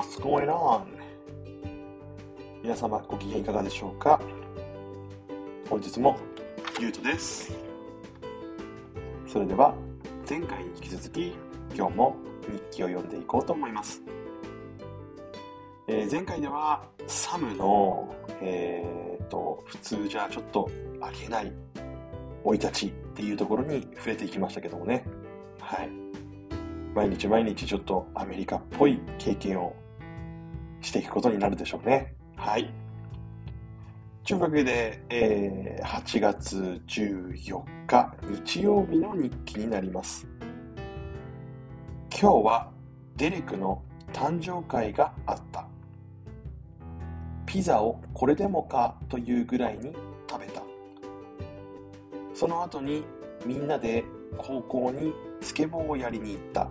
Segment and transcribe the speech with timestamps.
[0.00, 0.80] What's going on?
[2.62, 4.18] 皆様ご機嫌いかがでしょうか？
[5.68, 6.16] 本日も
[6.80, 7.54] ゆうとです。
[9.26, 9.74] それでは
[10.26, 11.34] 前回に引き続き
[11.76, 12.16] 今日も
[12.50, 14.00] 日記を読んでいこうと思います、
[15.86, 20.70] えー、前回ではサムのえー、と普通じゃちょっと
[21.02, 21.52] ありえない
[22.42, 25.04] 生い立ちっていうところに触れていきましたけどもね。
[25.60, 25.90] はい。
[26.94, 29.76] 毎日毎日ちょっとアメリカっぽい経験を
[30.80, 32.14] していくことになるでしょうね。
[32.36, 32.72] はい。
[34.24, 40.26] というわけで、えー、8月14日日曜日の日記になります。
[42.10, 42.70] 今日は
[43.16, 45.66] デレクの誕生会があった。
[47.46, 49.92] ピザをこれでもかというぐらいに
[50.30, 50.62] 食べた。
[52.34, 53.04] その後に
[53.44, 54.04] みんなで
[54.38, 56.68] 高校にスケボーをやりに行った。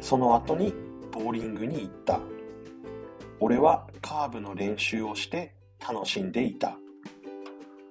[0.00, 0.72] その後に
[1.12, 2.20] ボーリングに行った。
[3.40, 6.78] 俺はカーブの練習をして楽しんでいた。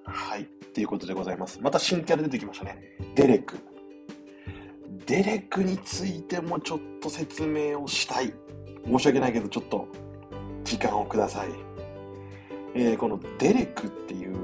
[0.04, 0.42] はい。
[0.42, 1.60] っていうことでございます。
[1.60, 2.78] また新キャラ出てきましたね。
[3.14, 3.58] デレク。
[5.06, 8.34] デレクについてもちょっと説明をしたい。
[8.86, 9.86] 申し訳ないけど、ちょっと
[10.64, 11.48] 時間をください。
[12.74, 14.36] えー、このデレクっていう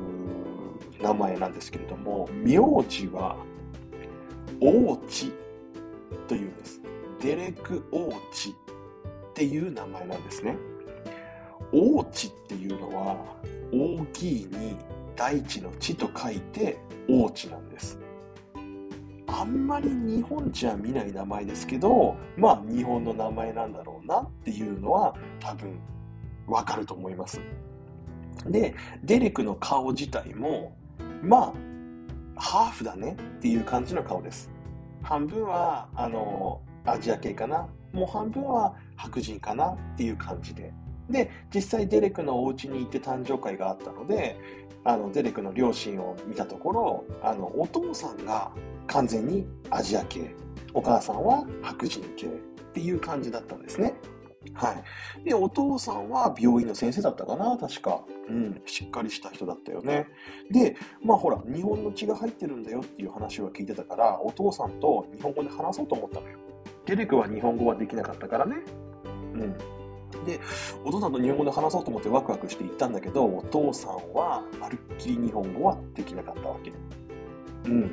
[1.03, 3.37] 名前なんですけれども、名字は、
[4.61, 5.33] 王地
[6.28, 6.81] というんです。
[7.21, 10.56] デレク・オーチっていう名前なんですね。
[11.72, 13.16] オーチっていうのは
[13.72, 14.77] 大きいに
[15.16, 17.98] 大地の地と書いてオーチなんです。
[19.27, 25.78] あんまり日本じゃ見ない名前ですけど、まあ日本の名前なんだろうなっていうのは多分
[26.47, 27.41] わかると思います。
[28.47, 30.77] で、デレクの顔自体も、
[31.22, 31.55] ま
[32.36, 34.50] あ、ハーフだねっていう感じの顔です。
[35.03, 40.72] 半分は、あの、アジア系かなもう半分は白人かなっていう感じで
[41.10, 44.38] で実際デレクのお家に行って誕生会があったので
[44.84, 48.50] あのデレクの両親を見たところあのお父さんが
[48.87, 50.34] 完全にアジア系
[50.72, 52.31] お母さんは白人系っ
[52.72, 53.94] ていう感じだったんですね
[54.54, 55.25] はい。
[55.25, 58.03] で、お父さんは病院の先生だったかな確か。
[58.28, 60.06] うん、しっかりした人だったよね。
[60.50, 66.38] で、まあほら、日本の血が入ってるんだよっていう話は聞いてたから、お父さんと日本語で話そうと思ったのよ。
[66.87, 68.56] デレクは日本語はできなかったからね。
[69.04, 69.80] うん。
[70.25, 70.41] で、
[70.84, 76.72] お父さんと日本語で話そうと思ってワクワクして行ったんだけど、お父さんはまるっきり日本語はできなかったわけ。
[77.69, 77.91] うん。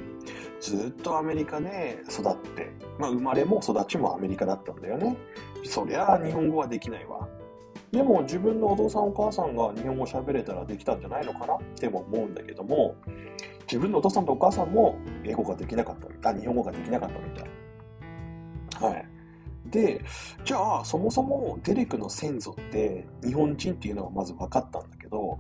[0.60, 5.18] ずっとアメリカで育って、まあ生まれも育ちもアメリカだったんだよね。
[5.64, 7.28] そりゃあ日本語はできないわ。
[7.92, 12.96] でも自分のお父さんお母さんが日本語喋れたらできたんじゃないのかなっても思うんだけども、
[13.62, 16.40] 自分のお父さんとお母さんも英語ができなかったみたい。
[16.40, 18.92] 日本語ができなかったみたい。
[18.92, 19.17] はい。
[19.70, 20.04] で、
[20.44, 25.38] じゃあ、そもそもデレクの先祖って日本人っていうのはまず分かったんだけど、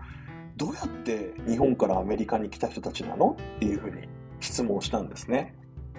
[0.55, 4.07] どうやって日本からアメリカに来た人たちなのっていうふうに
[4.39, 5.55] 質問したんですね。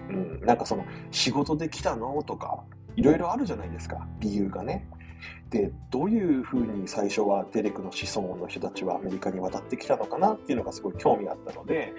[0.09, 2.65] うん、なんかその仕事で来たのとか、
[2.97, 4.89] いろいろあるじゃないですか、理由がね。
[5.51, 11.95] で、どういうふうに最初はデレクの子孫の人たちはアメリカに渡ってきたのかなっていうのがすごい興味あったので、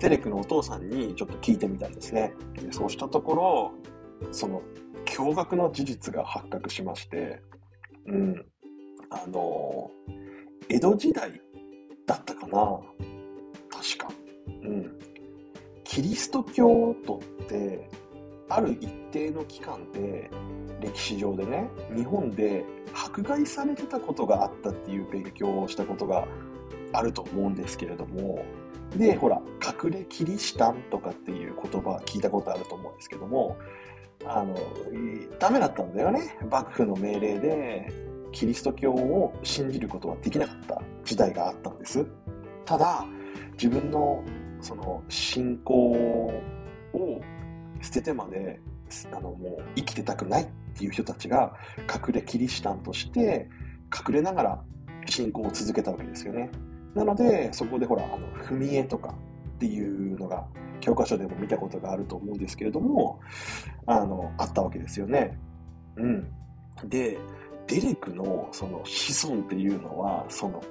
[0.00, 2.32] デレクのお父さんにちょっと聞いてみたんですね。
[2.54, 3.72] でそうしたところ、
[4.32, 4.62] その
[5.06, 7.40] 驚愕の事実が発覚しまして、
[8.06, 8.46] うん、
[9.10, 9.90] あの、
[10.68, 11.40] 江戸時代
[12.06, 12.80] だったかな
[13.70, 14.12] 確か。
[14.46, 14.98] うん。
[15.84, 17.88] キリスト教徒って、
[18.48, 20.30] ある一定の期間で、
[20.80, 26.26] 歴史上でね、日本で迫害されてたことがあったっていう勉強をしたことが
[26.92, 28.44] あると思うんですけれども、
[28.96, 29.40] で、ほら、
[29.84, 33.56] 隠れキリシタンとかっていう言葉聞いたことあると思うんですけども、
[34.24, 34.56] あの、
[35.38, 36.36] ダメだったんだよね。
[36.50, 37.92] 幕府の命令で、
[38.32, 42.04] キリスト教を信じることはできなかった時代があったんです。
[42.64, 43.04] ただ、
[43.54, 44.22] 自分の
[44.60, 47.20] その信仰を
[47.80, 48.60] 捨ててまで、
[49.12, 51.54] あの、もう生きてたくないっていう人たちが
[51.92, 53.48] 隠れキリシタンとして
[54.06, 54.64] 隠れながら
[55.06, 56.50] 信仰を続けたわけですよね。
[56.94, 59.14] なので、そこでほら、あの、踏み絵とか
[59.56, 60.46] っていうのが
[60.80, 63.20] 教科書でも見たことがあると思うんですけれども、
[63.86, 65.38] あの、あったわけですよね。
[65.96, 66.32] うん。
[66.84, 67.18] で、
[67.66, 70.62] デレクのその子孫っていうのは、その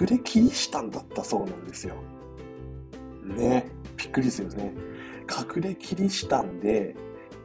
[0.00, 1.96] 隠れキリシタンだったそうなんですよ。
[3.24, 3.66] ね。
[3.96, 4.72] びっくりですよね。
[5.56, 6.94] 隠れキリシタンで、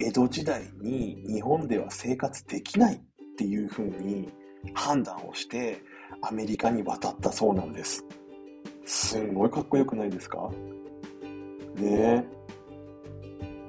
[0.01, 2.99] 江戸時代に日本では生活できないっ
[3.37, 4.29] ていうふうに
[4.73, 5.81] 判断をして、
[6.21, 8.05] アメリカに渡ったそうなんです。
[8.89, 10.49] すんごいかっこよくないですか？
[11.75, 12.23] ねえ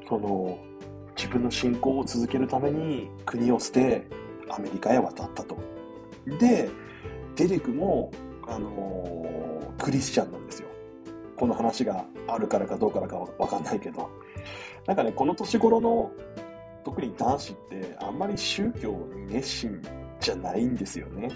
[0.09, 0.59] その
[1.15, 4.07] 自分の信仰を続けるために国を捨て
[4.49, 5.59] アメリカへ渡ったと。
[6.39, 6.71] で、
[7.37, 8.11] デレクも、
[8.49, 10.69] あのー、クリスチャンなんですよ。
[11.37, 14.09] この話があるからかどうからかわかんないけど。
[14.87, 16.11] なんかね、この年頃の、
[16.83, 19.83] 特に男子ってあんまり宗教に熱心
[20.19, 21.29] じゃないんですよね。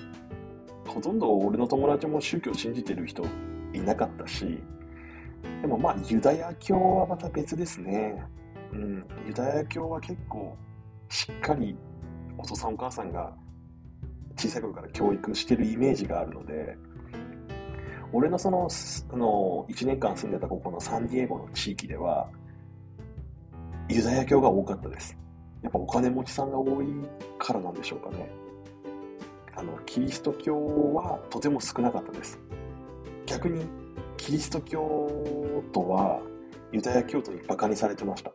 [0.87, 3.25] ほとんど俺の友達も宗教を信じてる人
[3.75, 4.63] いなかったし、
[5.61, 8.23] でもまあユダヤ教はまた別ですね。
[8.73, 10.57] うん、ユダヤ教は結構
[11.09, 11.77] しっかり
[12.39, 13.33] お父さんお母さんが
[14.37, 16.77] 小さい頃から教育してるイメージがあるので、
[18.13, 18.69] 俺のその、
[19.13, 22.29] あの、1年間住んでたここのサンディエゴの地域では、
[23.89, 25.17] ユダヤ教が多かったです。
[25.63, 26.87] やっぱお金持ちさんが多い
[27.39, 28.31] からなんでしょうかね。
[29.57, 30.57] あの、キリスト教
[30.95, 32.39] はとても少なかったです。
[33.27, 33.67] 逆に、
[34.17, 36.21] キリスト教徒は
[36.73, 38.33] ユダヤ教徒に馬鹿にされてました。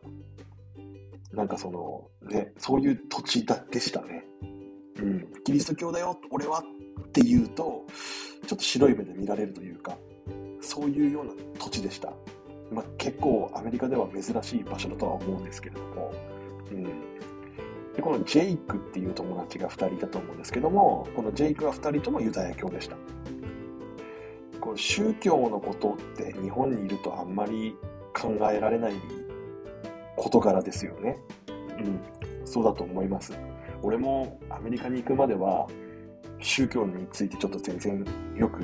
[1.32, 4.24] なんかその、ね、そういう土地だでしたね。
[4.98, 7.84] うん、キリスト教だよ、俺はって言うと、
[8.46, 9.96] ちょっと白い目で見られるというか、
[10.60, 12.12] そういうような土地でした。
[12.70, 16.12] まあ、結構アメリカでは珍しい場所だとは思うんですけれども、
[16.70, 16.84] うん、
[17.94, 22.96] でこのジェイクっていう友達が2人いたと思うんですけどもこのジェイクは2人ともユダヤ教でした
[24.70, 27.74] こう宗教のことって日本にいるとあんまり
[28.14, 28.92] 考えられない
[30.16, 31.18] 事柄ですよね。
[31.48, 32.00] うん。
[32.44, 33.36] そうだと思います。
[33.82, 35.66] 俺もアメリカに行くまでは
[36.38, 38.04] 宗教についてちょっと全然
[38.36, 38.62] よく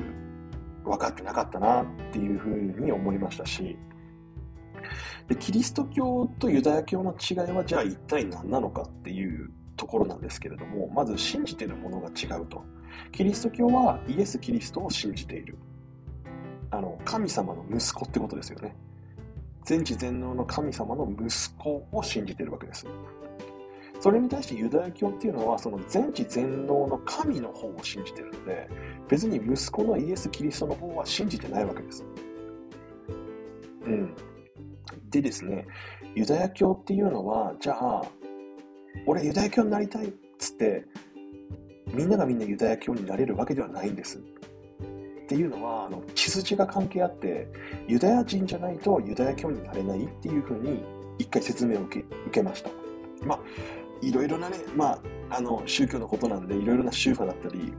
[0.84, 3.76] 分かってなかったなっていうふうに思いましたし。
[5.26, 12.64] でキリスト教とユダヤ教の違いはじゃあ一体何なのかっていうところなんですけれどもまず信じてるものが違うと。
[13.10, 15.58] キリスト教はイエス・キリストを信じている。
[16.70, 18.74] あの神様の息子ってことですよね。
[19.64, 22.86] 全知全能の神様の息子を信じてるわけです。
[24.00, 28.68] それに対してユダヤ教っていうのはその全知全能の神の方を信じてるので
[29.08, 32.04] 別に息子のイエス・キリストの方は信じてないわけです。
[33.86, 34.14] うん。
[35.10, 35.66] でですね、
[36.14, 38.02] ユダヤ教っていうのは、じゃあ、
[39.06, 40.84] 俺ユダヤ教になりたいっつって、
[41.92, 44.20] みんながみんなユダヤ教になれるわけではないんです。
[45.26, 47.48] っていうのは、あの血筋が関係あって、
[47.88, 50.84] ユダヤ人じゃないとユダヤ教になれないっていうふうに、
[51.18, 52.70] 一回説明を受け受けました。
[53.24, 53.38] まあ、
[54.02, 55.00] いろいろなね、まあ、
[55.30, 57.72] あの宗教のことなんで、いろいろな宗派だったり、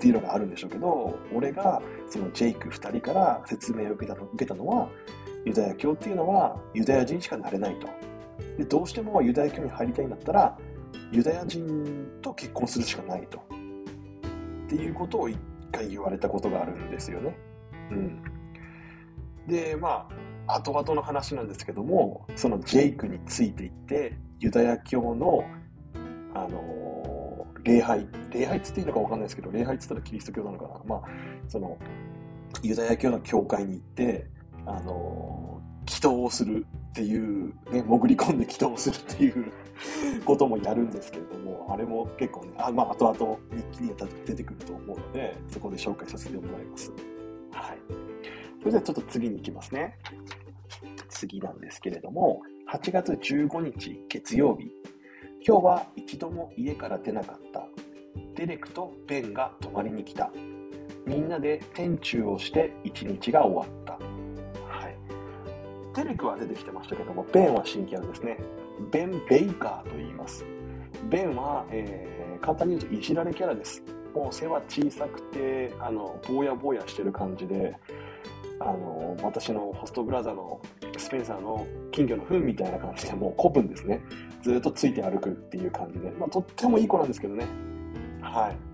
[0.00, 4.88] ていうのがあるんでしょうけど、俺がそのジェイク2人から説明を受けたの受けたのは、
[5.44, 7.86] ユダヤ教っていうのはユダヤ人しかなれないと。
[8.58, 10.58] でどうしてもユダヤ教に入りたいんだったら、
[11.12, 13.38] ユダヤ人と結婚するしかないと。
[13.38, 13.42] っ
[14.68, 15.38] ていうことを一
[15.70, 17.36] 回言われたことがあるんですよね。
[17.90, 18.22] うん。
[19.46, 20.08] で、ま
[20.46, 25.44] あ、後々の話なんですけども、そのジェイクについていって、ユダヤ教の、
[26.34, 30.80] あのー、礼拝、礼拝っつっていいのかわかんないですけど、礼拝っつったらキリスト教なのかな。
[30.86, 31.02] まあ、
[31.48, 31.78] その、
[32.62, 34.26] ユダヤ教の教会に行って、
[34.66, 39.52] あの、祈祷をするっていう、ね、潜り込んで祈祷するっていう
[40.24, 43.94] こともやるんですけれども、あれも結構ね、あまあ、後々日記に
[44.26, 46.92] 出てくると思うので、そこで紹介させてもらいます。
[47.52, 47.78] はい。
[48.58, 49.96] それではちょっと次に行きますね。
[51.08, 54.70] 次なんですけれども、8月15日月曜日。
[55.46, 57.66] 今日は一度も家から出なかった。
[58.34, 60.30] デレクとベンが泊まりに来た。
[61.06, 64.19] みんなで天中をして一日が終わった。
[65.94, 68.38] テレクは出てきてましたけども、ベンは新キャラですね。
[68.92, 70.44] ベン・ベイカーと言います。
[71.08, 73.82] ベンは、えー、簡単に言うといじられキャラです。
[74.14, 77.76] もう背は小さくて、あの、ぼやぼやしてる感じで、
[78.60, 80.60] あの、私のホストブラザーの
[80.98, 84.00] スペンサーの金魚の糞みたいな感じで、もう古文ですね。
[84.42, 87.46] ずっとついて歩くっていう感じで、まあ、とってもいい子なんですけどね。
[88.20, 88.70] はい。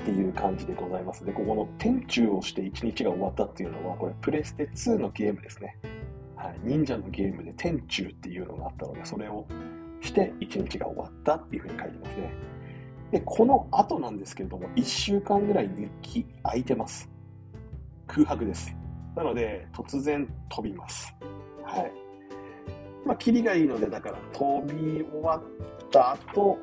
[0.00, 1.24] っていう感じでございます。
[1.24, 5.76] で、ここの天中をして1日が終わったっていうのは、これプレステ2のゲームですね。
[6.64, 9.46] 忍者のゲームで天中っていうのがあったので、それを
[10.00, 12.32] して1日が終わったっていうふうに書いてますね。
[13.12, 17.08] で、この後なんですけれども、1週間ぐらい日記空いてます。
[18.06, 18.74] 空白です。
[19.16, 21.14] なので、突然飛びます。
[21.64, 21.92] はい。
[23.06, 25.42] まあ、キリがいいので、だから飛び終わっ
[25.90, 26.58] た後、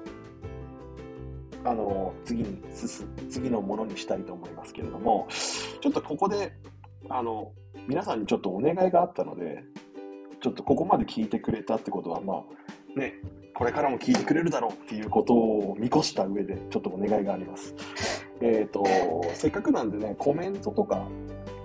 [1.64, 5.28] あの、次に進む次のものにしたいと思いますけれども、
[5.82, 6.54] ちょっとここで、
[7.10, 7.52] あの、
[7.88, 9.64] 皆さんにちょっとお願いがあったので、
[10.46, 12.44] ちょっとここまで聞いてくれたってことは、ま
[12.96, 13.16] あ、ね、
[13.56, 17.74] これからも聞いてくれるだろうっていうことを見越した上で、ちょっとお願いがあります。
[18.42, 18.84] えっ、と、
[19.34, 21.08] せっかくなんでね、コメントとか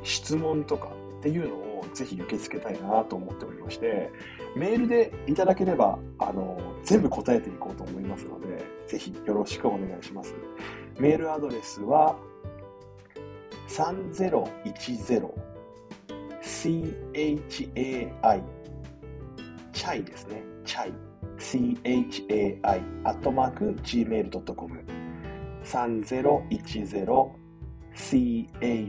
[0.03, 4.11] 質問とかっていうのをぜひ受け付けたいなと思っておりまして、
[4.57, 10.35] メールでいただければ、あの、全部答えていこうと思いますので、ぜひよろしくお願いします。
[10.99, 12.17] メールアドレスは、
[13.69, 15.51] 3010
[17.51, 18.60] chai
[19.81, 20.43] チャイですね。
[20.67, 20.93] チャイ。
[21.41, 24.85] chai アットマーク gmail.com
[25.65, 27.31] 3010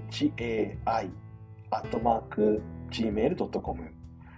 [0.09, 1.09] chai
[1.71, 3.93] アットマーク gmail.com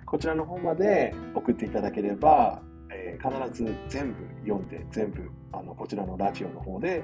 [0.06, 7.02] こちらの方まで送っていただければ、えー必ず全部読んで全部あのこちらのラジオの方で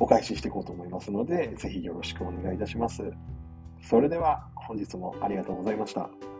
[0.00, 3.04] お返ししていこうと思いますのでぜひよろしくお願いいたします。
[3.80, 6.31] それでは本日もありがとうございました。